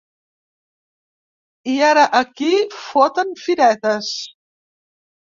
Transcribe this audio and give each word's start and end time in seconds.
I 1.73 1.75
ara 1.89 2.05
aquí 2.19 2.49
foten 2.77 3.35
firetes. 3.43 4.09